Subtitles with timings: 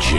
[0.00, 0.16] DJ.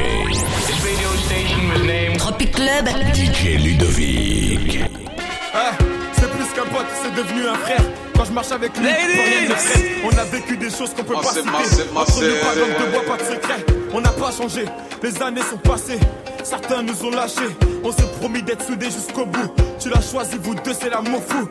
[2.18, 2.88] Tropic Club.
[3.14, 4.80] DJ Ludovic.
[4.80, 5.84] Eh,
[6.14, 7.82] c'est plus qu'un pote, c'est devenu un frère.
[8.16, 9.56] Quand je marche avec lui, rien.
[10.04, 11.50] On a vécu des choses qu'on peut pas citer.
[11.96, 13.66] Entre nous, pas de bois, pas de secret.
[13.94, 14.66] On n'a pas changé,
[15.04, 16.00] les années sont passées.
[16.44, 17.56] Certains nous ont lâchés.
[17.84, 19.54] On s'est promis d'être soudés jusqu'au bout.
[19.80, 21.48] Tu l'as choisi, vous deux, c'est l'amour fou.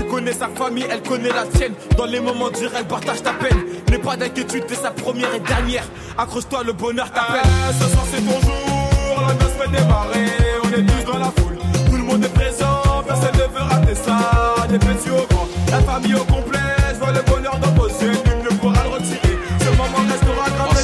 [0.00, 1.74] Tu connais sa famille, elle connaît la tienne.
[1.94, 3.66] Dans les moments durs, elle partage ta peine.
[3.90, 5.84] N'aie pas d'inquiétude, t'es sa première et dernière.
[6.16, 7.42] Accroche-toi, le bonheur t'appelle.
[7.44, 9.20] Ah, ce soir, c'est ton jour.
[9.28, 10.26] La noce fait démarrer.
[10.64, 11.58] On est tous dans la foule.
[11.90, 12.80] Tout le monde est présent.
[13.06, 14.66] Personne ne veut rater ça.
[14.70, 15.46] Des petits au grand.
[15.70, 16.58] La famille au complet.
[16.94, 18.12] Je vois le bonheur dans vos yeux.
[18.24, 19.38] Nul ne pourra le retirer.
[19.60, 20.80] Ce moment restera gravé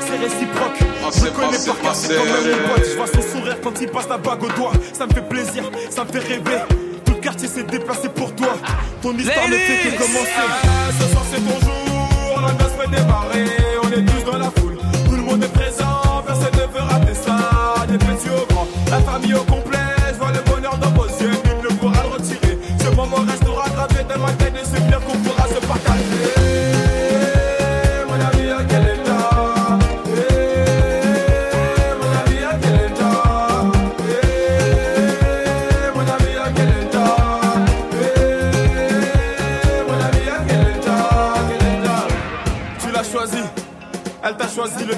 [0.00, 0.78] C'est réciproque.
[1.16, 2.84] Je le connais par cœur, c'est quand même pote.
[2.90, 4.72] Je vois son sourire quand il passe la bague au doigt.
[4.92, 6.58] Ça me fait plaisir, ça me fait rêver.
[7.04, 8.54] Tout le quartier s'est déplacé pour toi.
[9.02, 10.30] Ton histoire ne fait que commencer.
[10.38, 13.44] Ah, Ce soir c'est ton jour, la noce fait démarrer.
[13.82, 16.22] On est tous dans la foule, tout le monde est présent.
[16.26, 17.36] Personne ne veut rater ça.
[17.88, 19.78] Des petits au grand, la famille au complet.
[20.12, 22.58] Je vois le bonheur dans vos yeux, nul ne pourra le retirer.
[22.82, 24.90] Ce moment restera gravé dans ma tête et c'est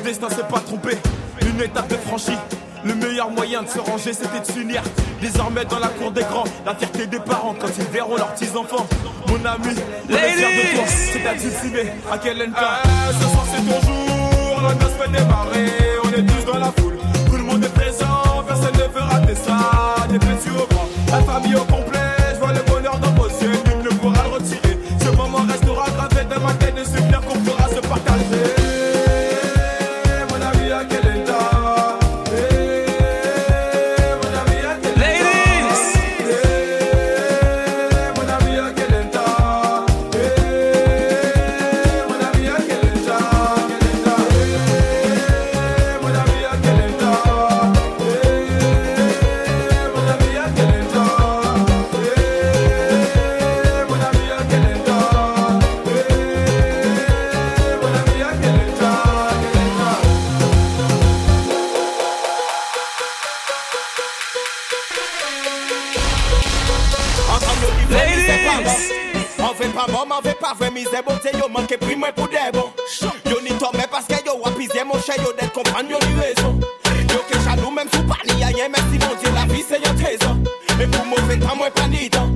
[0.07, 0.97] destin s'est pas trompé.
[1.43, 2.39] Une étape de franchie.
[2.85, 4.83] Le meilleur moyen de se ranger, c'était de s'unir.
[5.21, 8.87] Désormais dans la cour des grands, la fierté des parents quand ils verront leurs petits-enfants.
[9.27, 9.75] Mon ami,
[10.09, 10.85] on est fiers de toi.
[10.87, 12.83] C'est à Dulcimé, à quel Ah,
[13.13, 15.73] ce soir c'est ton jour, la noce fait démarrer.
[16.05, 16.96] On est tous dans la foule,
[70.77, 72.29] mize bote yo manke pri mwen pou
[73.31, 76.13] Yo ni tome paske yo wapize monshe yo det kompran yo ni
[77.13, 80.45] Yo ke chalou menm sou pani a yen mersi mondye la vi se yon trezon
[80.77, 81.05] E pou
[82.11, 82.36] tan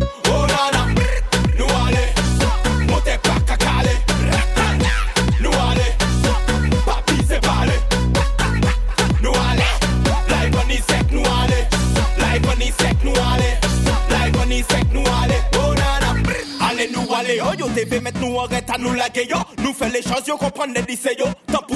[19.11, 19.39] lage yo.
[19.63, 19.91] Nou fè
[20.27, 20.37] yo.
[20.39, 21.27] Kompran ne lise yo.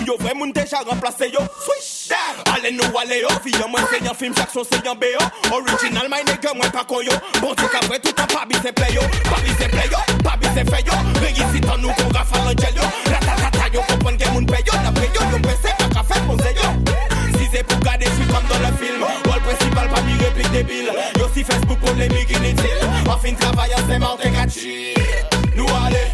[0.06, 0.16] Yo
[0.84, 1.40] remplase yo.
[1.64, 2.12] Swish!
[2.52, 3.28] Ale nou ale yo.
[4.04, 5.18] Yon film, chak se yon beyo
[5.52, 9.00] Original my nigga mwen pa koyo Bon di ka vre toutan pa bi se pleyo
[9.56, 9.68] se
[10.54, 11.80] se feyo Reyisi tan
[12.76, 12.84] yo.
[13.10, 13.82] Ratatata yo.
[13.88, 16.68] Kompran gen moun peyo Na preyo yo pese pa ka fè moun zeyo
[17.38, 19.04] Si se pou gade swi kom do le film.
[19.26, 20.18] Wol principal pa bi
[20.52, 22.84] debil Yo si Facebook polemik inutile.
[23.08, 24.94] Enfin travayan se mante gachi
[25.56, 26.13] Nou ale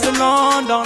[0.00, 0.84] just in London.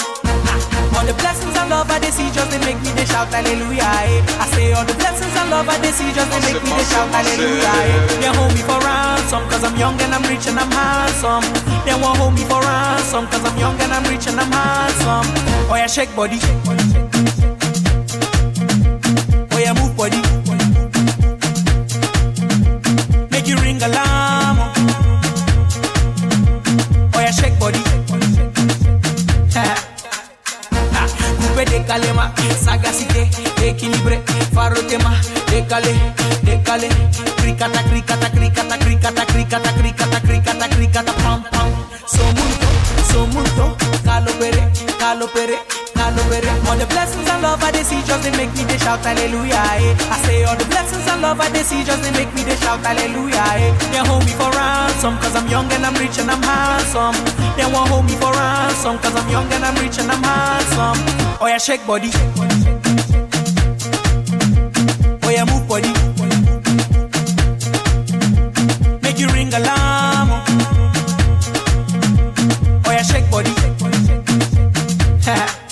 [0.95, 3.83] All the blessings and love I they see just they make me they shout hallelujah.
[3.85, 6.85] I say all the blessings and love I they see just they make me they
[6.85, 7.75] shout hallelujah.
[8.21, 11.45] They hold me for ransom cause I'm young and I'm rich and I'm handsome.
[11.85, 15.27] They won't hold me for ransom cause I'm young and I'm rich and I'm handsome.
[15.71, 16.39] Oh yeah, shake body.
[19.53, 20.34] Oh yeah, move body.
[33.85, 34.23] Équilibré,
[34.53, 35.15] farotema,
[35.51, 35.95] décalé,
[36.43, 36.89] décalé,
[37.37, 41.69] cricata, cricata, cricata, cricata, cricata, cricata, cricata, cricata, pam pam.
[42.07, 42.69] So mundo,
[43.11, 44.63] so mundo, calopere,
[44.99, 45.59] calopere.
[46.75, 49.63] All the blessings and love I they see just they make me they shout hallelujah.
[49.79, 49.95] Eh.
[50.11, 52.57] I say all the blessings and love I they see just they make me they
[52.57, 53.39] shout hallelujah.
[53.39, 53.71] Eh.
[53.93, 57.15] They hold me for ransom cause I'm young and I'm rich and I'm handsome.
[57.57, 60.99] They won't hold me for ransom cause I'm young and I'm rich and I'm handsome.
[61.41, 62.11] Oh yeah, shake body.
[62.13, 62.54] Oh
[65.35, 65.93] yeah, move body.
[69.03, 70.29] Make you ring alarm.
[72.85, 73.51] Oh yeah, shake body.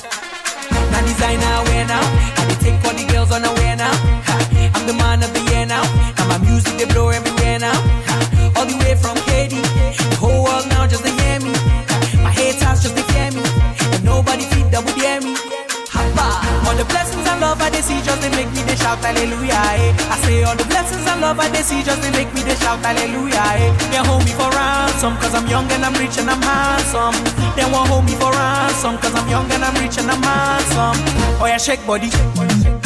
[19.22, 19.62] hallelujah.
[19.78, 20.10] Eh.
[20.10, 22.54] I say all the blessings and love I they see just they make me they
[22.56, 23.38] shout hallelujah.
[23.38, 23.70] Eh.
[23.90, 27.14] They hold me for ransom cause I'm young and I'm rich and I'm handsome.
[27.54, 30.98] They won't hold me for ransom cause I'm young and I'm rich and I'm handsome.
[31.40, 32.10] Oh yeah, shake body.
[32.12, 32.81] Oh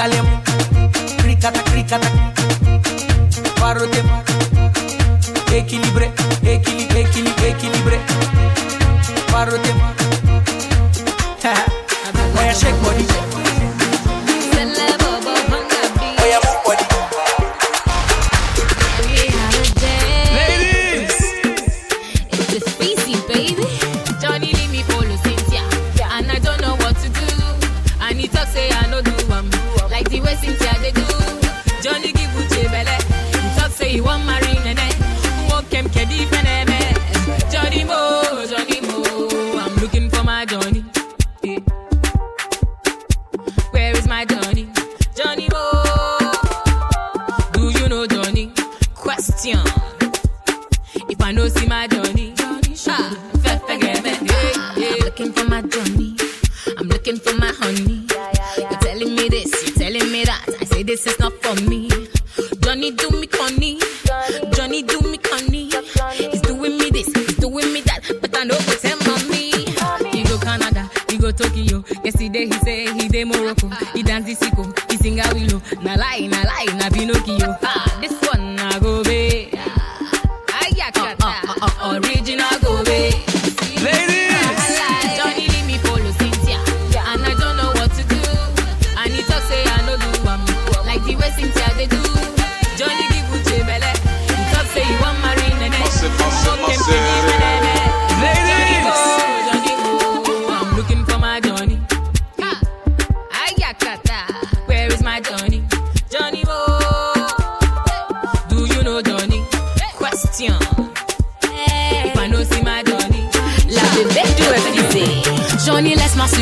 [0.00, 0.24] Kalem,
[1.18, 2.08] cricata, cricata,
[3.60, 4.02] parote,
[5.52, 6.10] equilibre,
[6.42, 8.00] equilibre, equilibre, equilibre,
[9.30, 9.74] parote.
[12.34, 13.29] When I shake body.
[51.30, 52.34] I know see my Johnny.
[52.88, 53.16] Ah,
[53.78, 54.94] yeah, yeah.
[54.94, 56.16] I'm looking for my Johnny.
[56.76, 58.04] I'm looking for my honey.
[58.58, 60.44] You're telling me this, you're telling me that.
[60.60, 61.88] I say this is not for me.
[62.62, 63.78] Johnny do me conny.
[64.54, 65.70] Johnny do me conny.
[66.14, 68.00] He's doing me this, he's doing me that.
[68.20, 69.52] But I know what's him on me.
[70.10, 71.84] He go Canada, he go Tokyo.
[72.02, 73.68] Yesterday he say he day Morocco.
[73.94, 75.62] He dance the sicko, he sing a willow.
[75.80, 77.56] Na lie, na lie, na Pinocchio.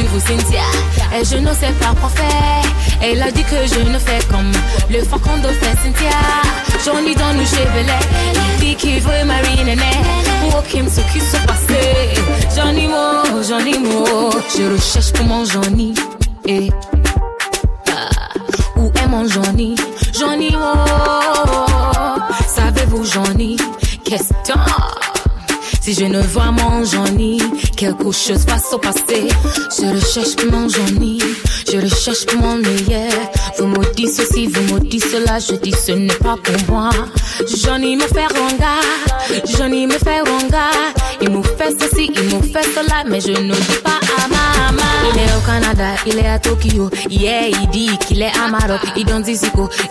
[0.01, 2.63] Et je ne sais pas quoi faire.
[3.03, 4.53] Elle a dit que je ne fais comme
[4.91, 6.11] le faucon fait Cynthia.
[6.85, 8.07] Johnny dans nos chevelets.
[8.61, 9.91] Dit qu'il veut marier Néné?
[10.51, 12.15] Pour qu'il ce qui se passait.
[12.55, 14.31] Johnny Mo, Johnny Mo.
[14.57, 15.95] Je recherche pour mon Johnny.
[16.47, 16.71] Et.
[17.91, 18.29] Ah,
[18.77, 19.75] où est mon Johnny?
[20.13, 20.75] Johnny Mo.
[22.47, 23.57] Savez-vous, Johnny?
[24.05, 25.08] Qu'est-ce que
[25.89, 27.41] si je ne vois mon Johnny,
[27.77, 29.29] quelque chose va se passer.
[29.79, 31.19] Je recherche mon Johnny,
[31.67, 33.13] je recherche mon meilleur.
[33.59, 36.91] Vous me dites ceci, vous me dites cela, je dis ce n'est pas pour moi.
[37.63, 38.77] Johnny me fait ronga,
[39.57, 40.69] Johnny me fait ronga.
[41.23, 44.83] Il me fait ceci, il me fait cela, mais je ne dis pas à maman.
[45.15, 46.91] Il est au Canada, il est à Tokyo.
[47.09, 48.81] Yeah, il dit qu'il est à Maroc.
[48.95, 49.41] Il donne des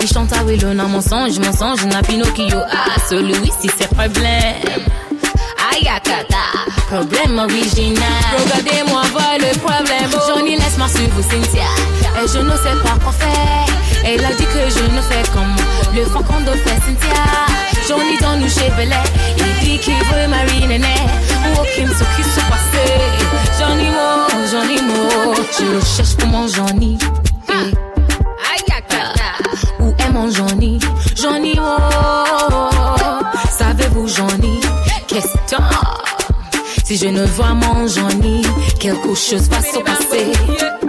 [0.02, 0.74] il chante à Willow.
[0.74, 2.60] Non, mon songe, mon songe, n'a Pinocchio.
[2.72, 4.86] Ah, celui-ci, c'est problème.
[6.90, 8.02] Problème original.
[8.40, 10.10] Regardez-moi voir le problème.
[10.28, 11.70] Johnny, laisse-moi suivre Cynthia.
[12.24, 13.66] Et je ne sais pas quoi faire.
[14.04, 15.56] Elle a dit que je ne fais comme
[15.94, 17.24] le faucon de fait Cynthia.
[17.88, 18.96] Johnny dans nous chevelets.
[19.38, 20.96] Il dit qu'il veut marier Néné.
[21.46, 22.98] Ou aucun ce qui se passait.
[23.60, 25.36] Johnny Mo, Johnny Mo.
[25.60, 26.98] Je le cherche pour mon Johnny.
[28.50, 29.14] Ayakata.
[29.80, 30.80] Où est mon Johnny?
[31.16, 32.07] Johnny Mo.
[36.86, 38.44] Si je ne vois mon Johnny,
[38.80, 40.87] quelque chose va se passer.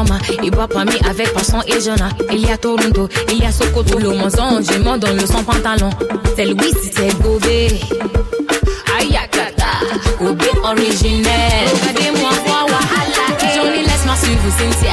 [0.00, 2.08] Il a les homas, il boit pas mis avec Passion et Jonah.
[2.32, 5.42] Il y a Toronto, il y a Sokoto, le mensonge, je m'en donne le son
[5.42, 5.90] pantalon.
[6.36, 7.80] C'est Louis, c'est Gobé.
[8.98, 9.72] Ayakata,
[10.18, 11.68] Gobé originel.
[11.72, 13.54] Regardez-moi voir Wahala.
[13.54, 14.92] Johnny, laisse-moi suivre Cynthia.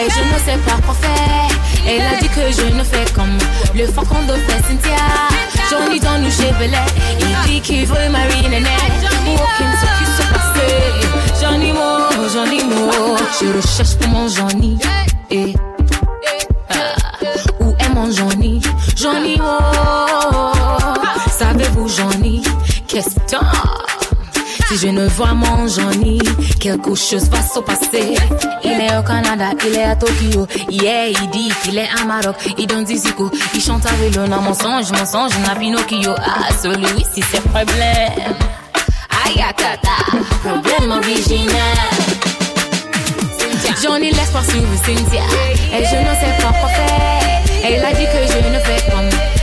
[0.00, 1.58] Et je ne sais pas quoi faire.
[1.86, 3.36] Elle a dit que je ne fais comme
[3.74, 4.96] le faucon de fait Cynthia.
[5.70, 6.78] Johnny dans nos chevelets,
[7.20, 8.08] il dit qu'il veut
[8.50, 8.68] Néné.
[9.26, 11.40] Ou aucun ce qui se passait.
[11.40, 12.83] Johnny Mo, Johnny Mo.
[13.40, 14.78] Je recherche pour mon Johnny.
[15.30, 15.54] Et.
[16.70, 16.94] Ah,
[17.60, 18.60] où est mon Johnny?
[18.96, 19.58] Johnny Mo.
[21.30, 22.42] Savez-vous, Johnny?
[22.86, 23.36] Qu'est-ce que
[24.68, 26.18] si je ne vois mon Johnny,
[26.58, 28.14] quelque chose va se passer.
[28.62, 30.46] Il est au Canada, il est à Tokyo.
[30.70, 32.36] Yeah, il dit qu'il est à Maroc.
[32.56, 34.40] Il donne des ziko, il chante avec le nom.
[34.40, 36.14] Mensonge, mensonge, n'a Pinocchio.
[36.16, 38.34] Ah, celui-ci, c'est problème.
[39.26, 42.33] Ayakata, problème original.
[43.84, 45.28] Johnny laisse moi sur le cimetière.
[45.70, 47.20] Et je ne sais pas quoi faire.
[47.62, 49.02] Elle a dit que je ne fais pas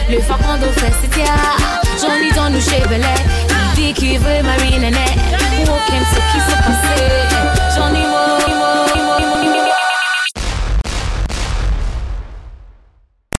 [0.09, 0.65] le Facondo
[2.01, 3.05] J'en ai dans nous chevelets.
[3.75, 4.97] Il dit qu'il veut Marie Nanette.
[5.63, 7.03] Pour aucun ce qui s'est passé.
[7.75, 9.00] Johnny, moi, moi, moi.